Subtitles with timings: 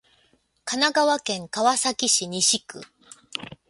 [0.65, 2.81] 神奈川県川崎市西区